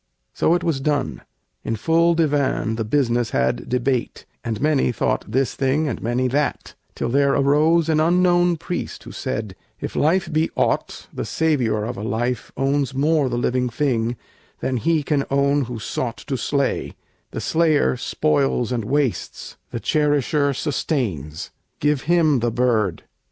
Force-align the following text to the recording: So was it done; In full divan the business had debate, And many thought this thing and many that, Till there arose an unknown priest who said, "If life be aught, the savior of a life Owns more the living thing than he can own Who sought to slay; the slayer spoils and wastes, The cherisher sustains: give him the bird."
So 0.33 0.57
was 0.63 0.77
it 0.77 0.83
done; 0.83 1.21
In 1.63 1.75
full 1.75 2.15
divan 2.15 2.75
the 2.75 2.83
business 2.83 3.29
had 3.29 3.69
debate, 3.69 4.25
And 4.43 4.59
many 4.59 4.91
thought 4.91 5.25
this 5.31 5.53
thing 5.53 5.87
and 5.87 6.01
many 6.01 6.27
that, 6.29 6.73
Till 6.95 7.09
there 7.09 7.33
arose 7.35 7.87
an 7.87 7.99
unknown 7.99 8.57
priest 8.57 9.03
who 9.03 9.11
said, 9.11 9.55
"If 9.79 9.95
life 9.95 10.33
be 10.33 10.49
aught, 10.55 11.05
the 11.13 11.23
savior 11.23 11.83
of 11.85 11.97
a 11.97 12.03
life 12.03 12.51
Owns 12.57 12.95
more 12.95 13.29
the 13.29 13.37
living 13.37 13.69
thing 13.69 14.17
than 14.59 14.77
he 14.77 15.03
can 15.03 15.23
own 15.29 15.65
Who 15.65 15.77
sought 15.77 16.17
to 16.17 16.35
slay; 16.35 16.95
the 17.29 17.39
slayer 17.39 17.95
spoils 17.95 18.71
and 18.71 18.83
wastes, 18.83 19.57
The 19.69 19.79
cherisher 19.79 20.51
sustains: 20.55 21.51
give 21.79 22.01
him 22.09 22.39
the 22.39 22.49
bird." 22.49 23.03